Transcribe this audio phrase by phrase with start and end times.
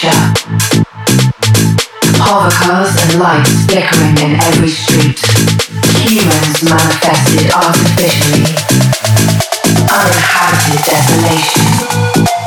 [0.00, 0.10] future.
[2.18, 5.20] Cars and lights flickering in every street.
[6.00, 8.46] Humans manifested artificially.
[9.90, 12.39] Uninhabited desolation.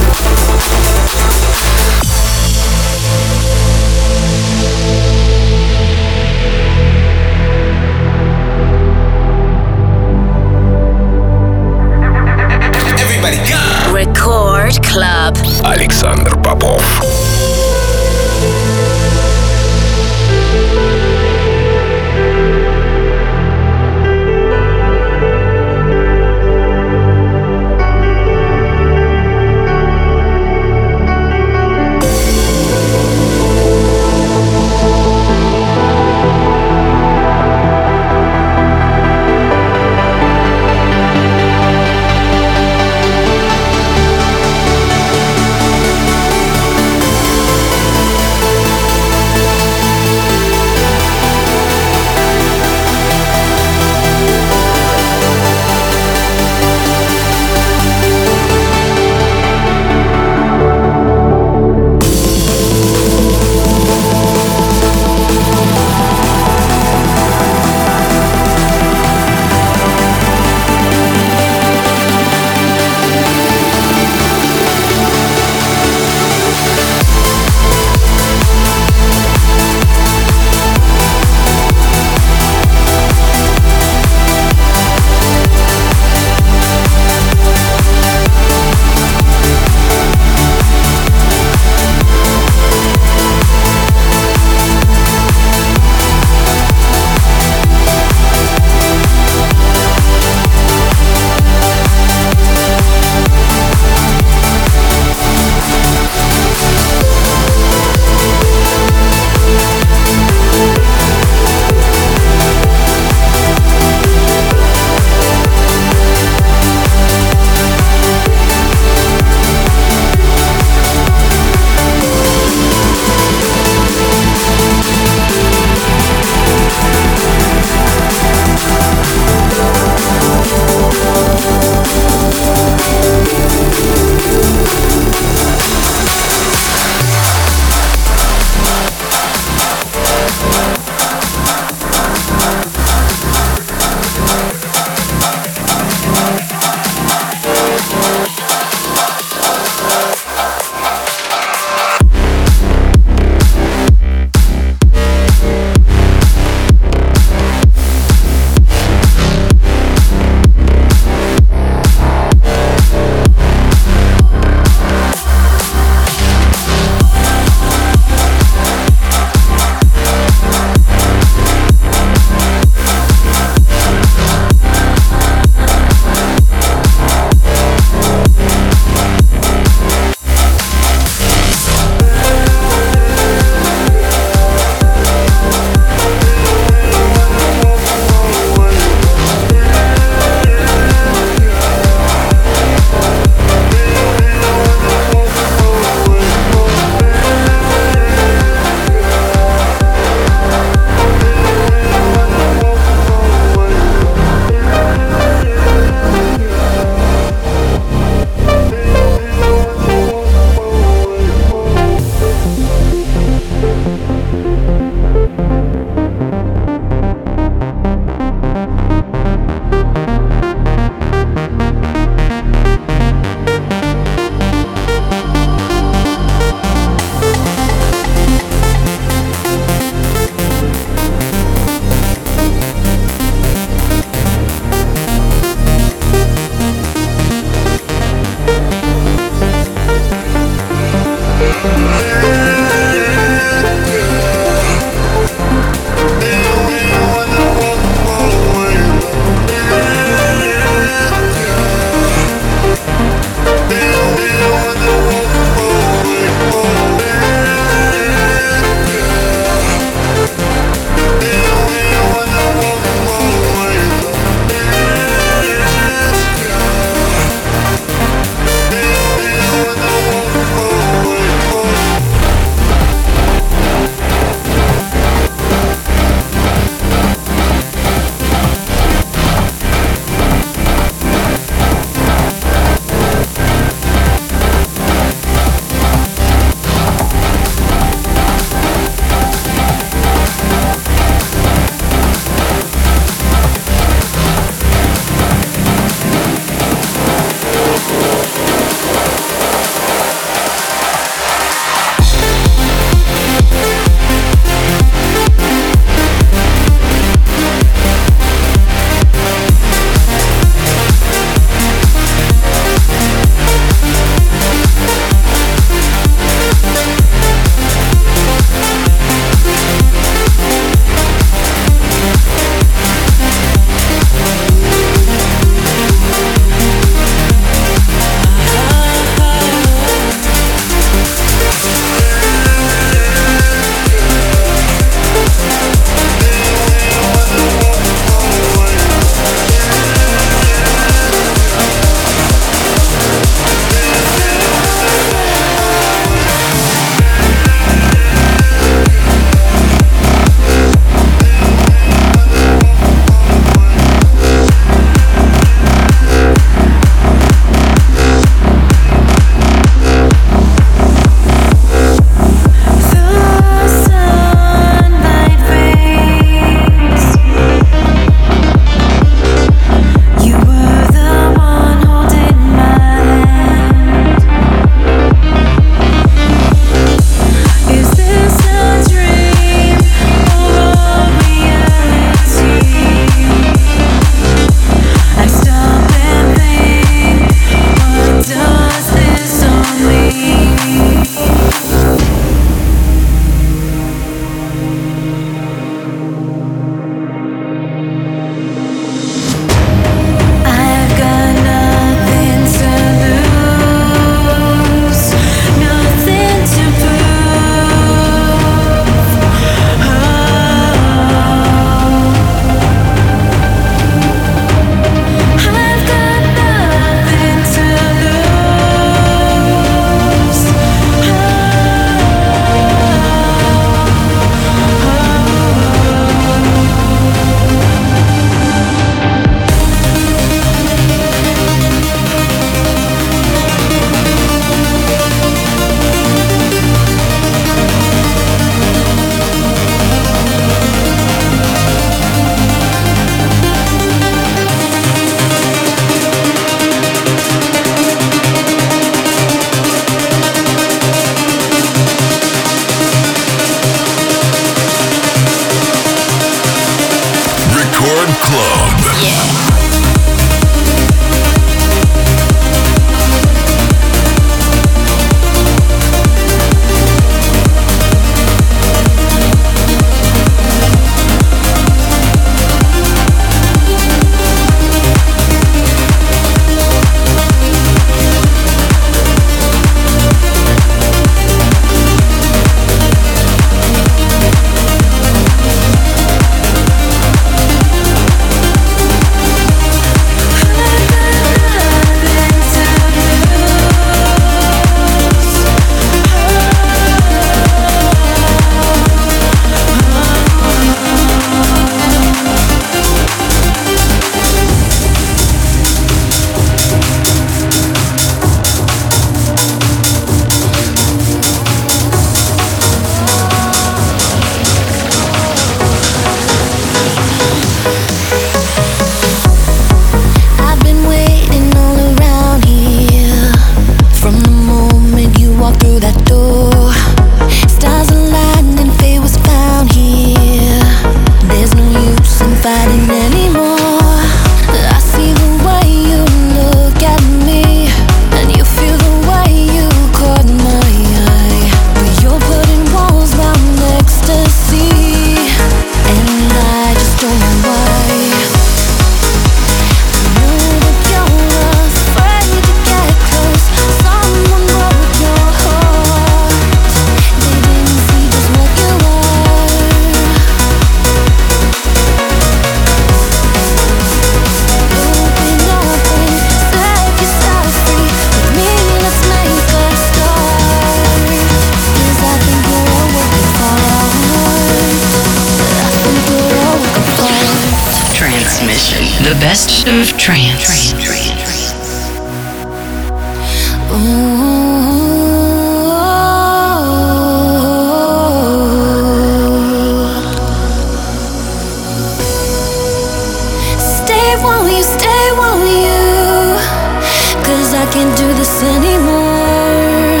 [597.76, 600.00] can't do this anymore.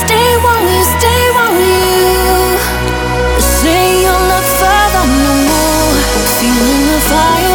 [0.00, 3.40] Stay one with you, stay one with you.
[3.40, 5.94] Say you'll not fight on no more.
[6.36, 7.47] Feeling the fire.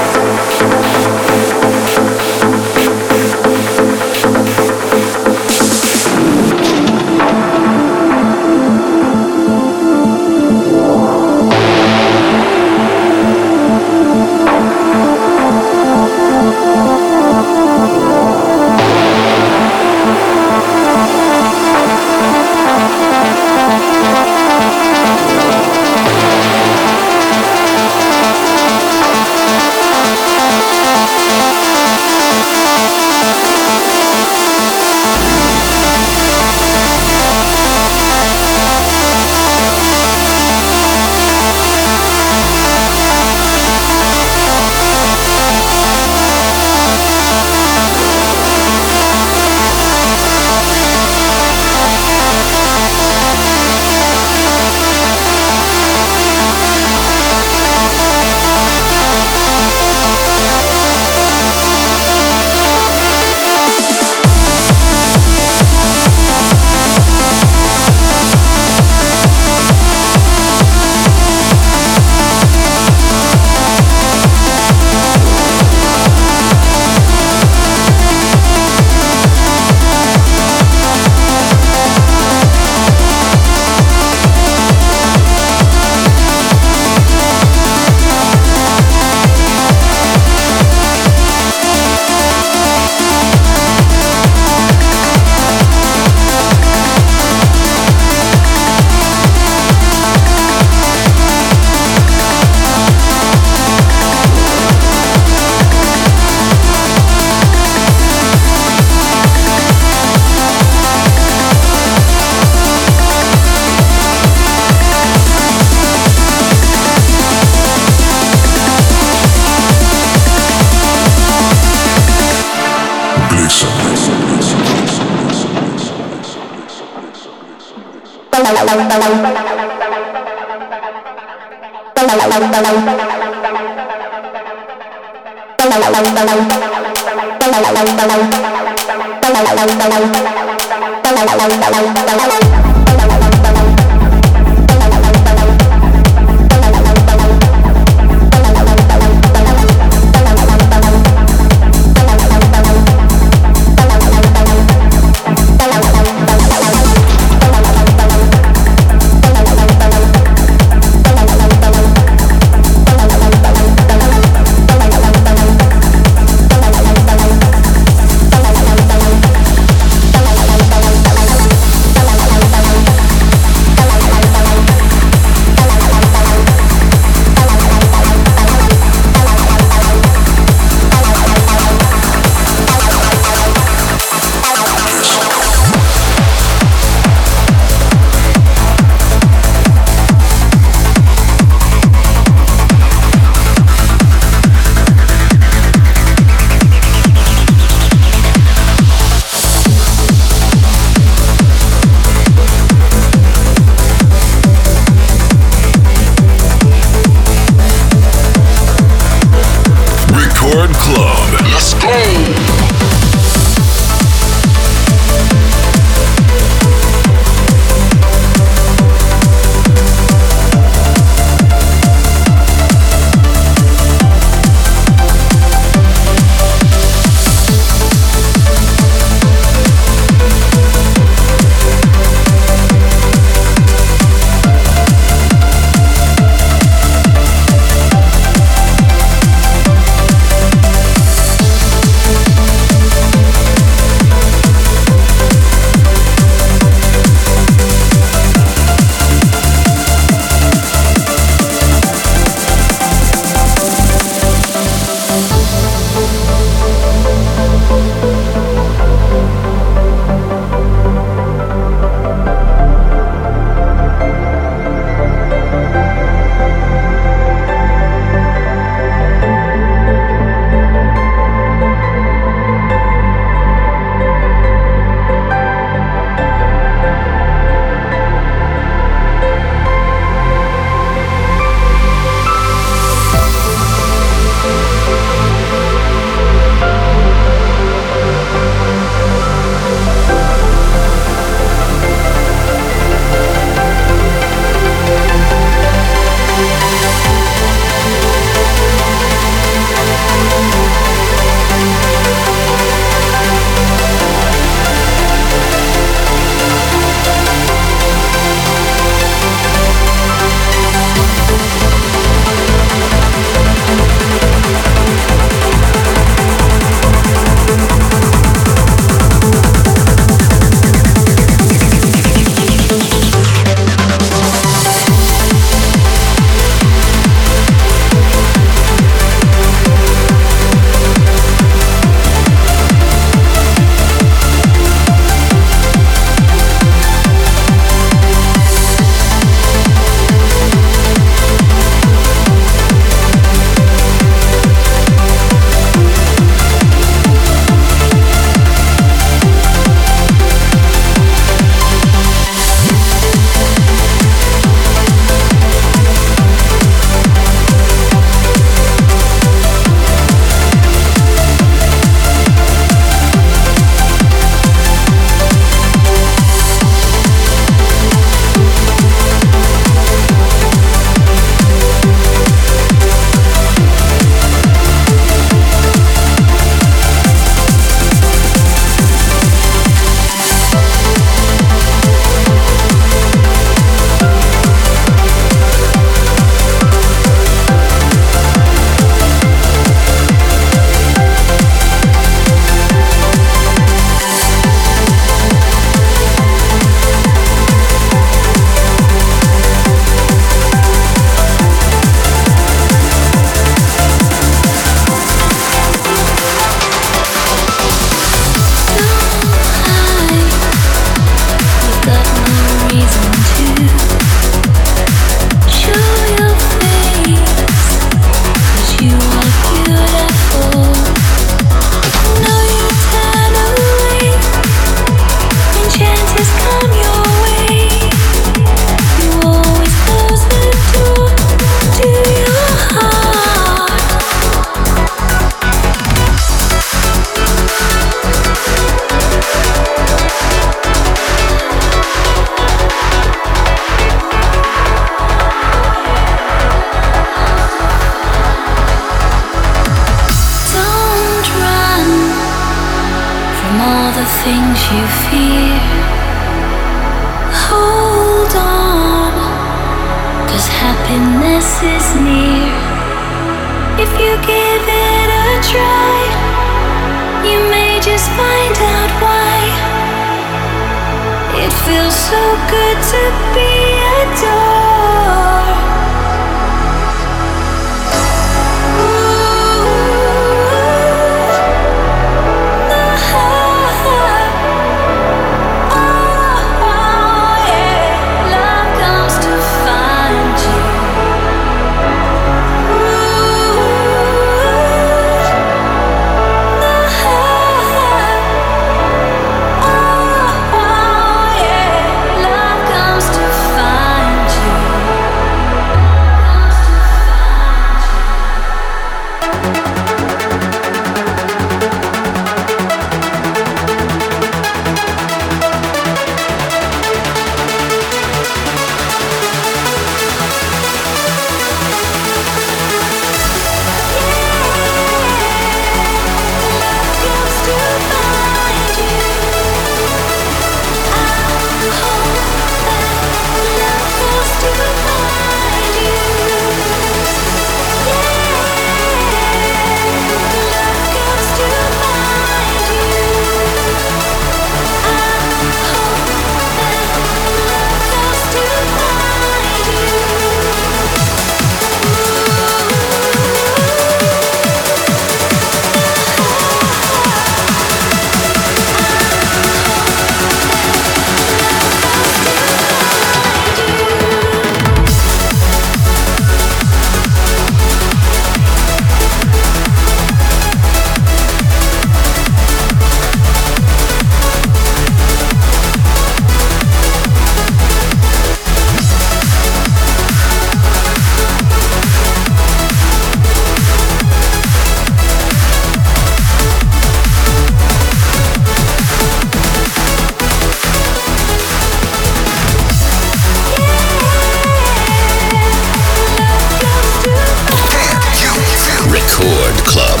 [599.36, 600.00] Рекорд Клаб.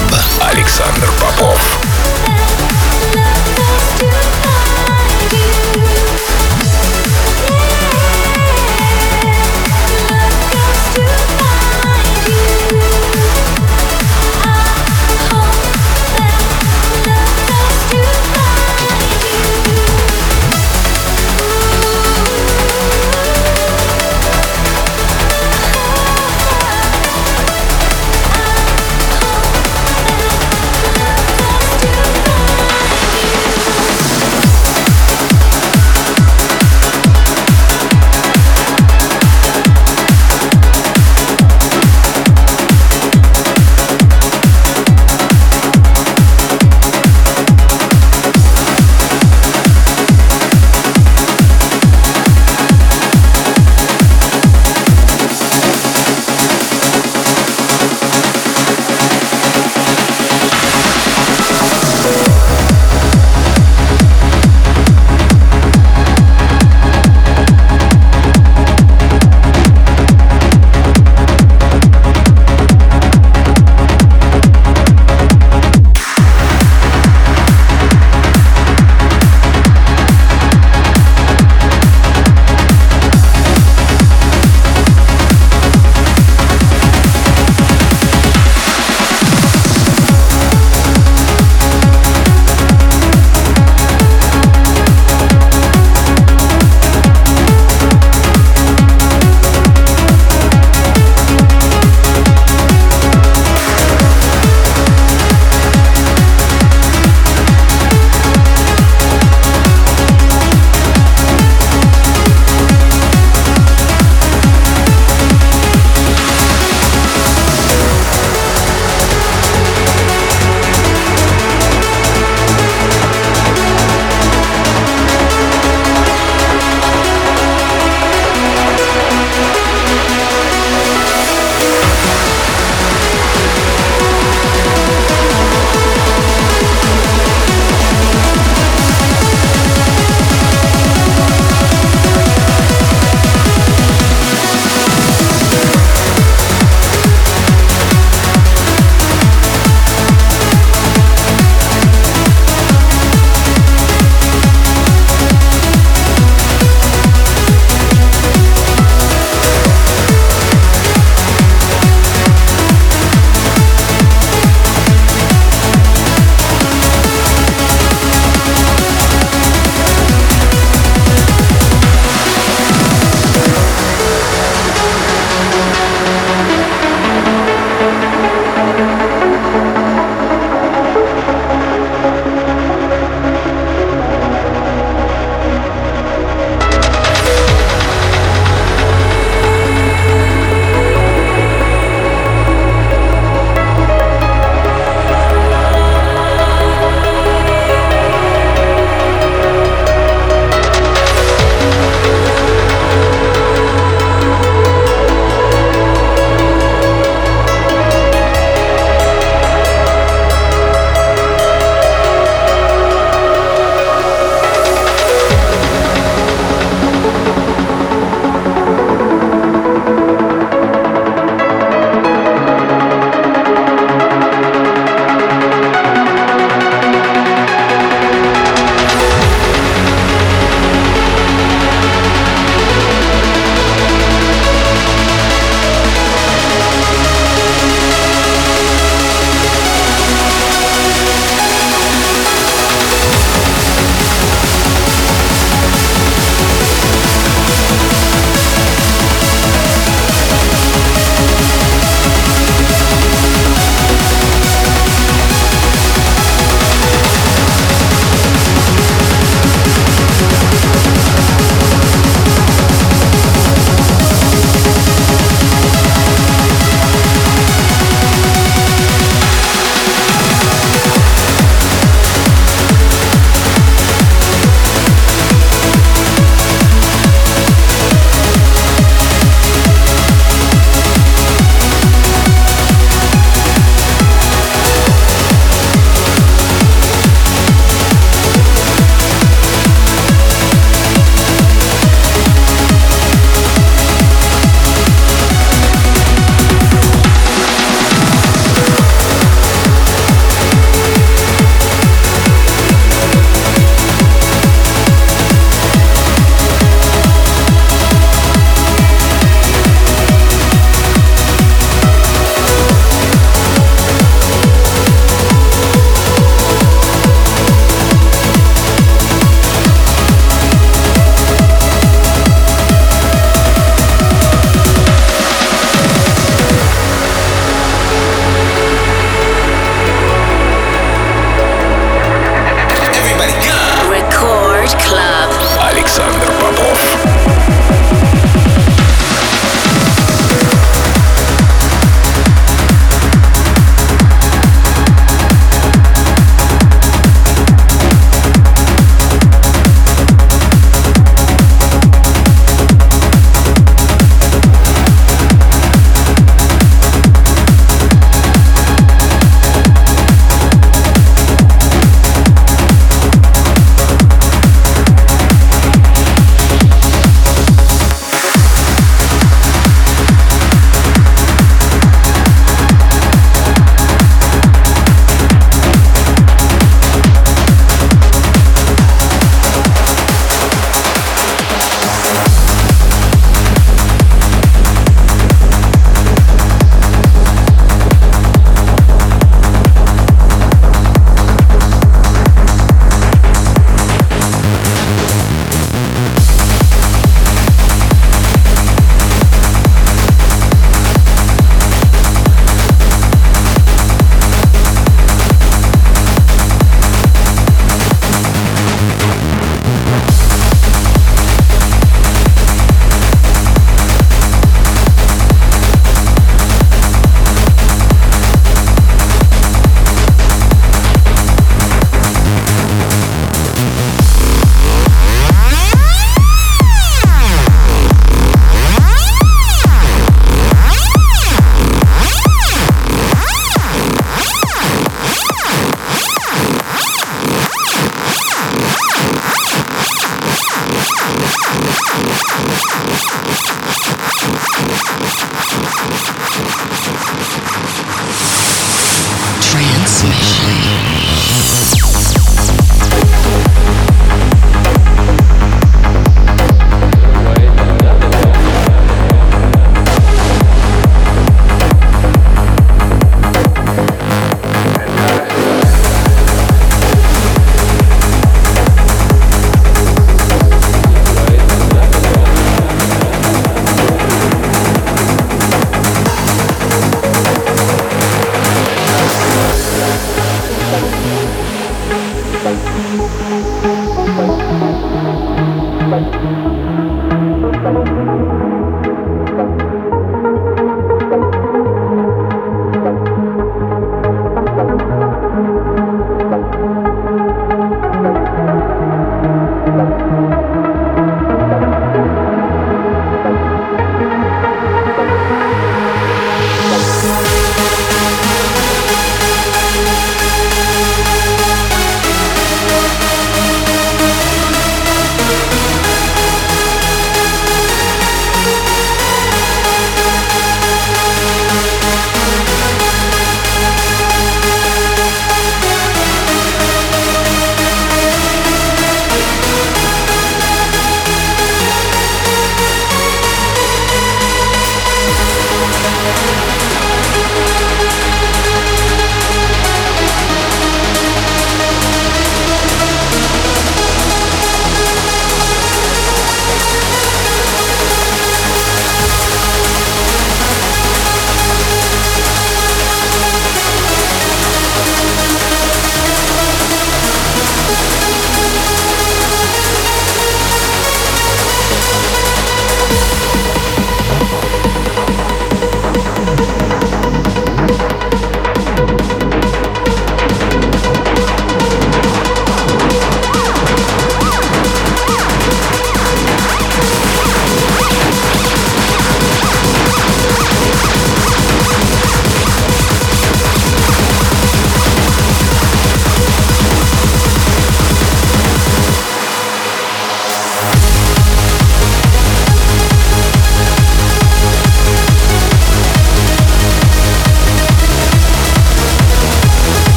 [0.50, 2.05] Александр Попов.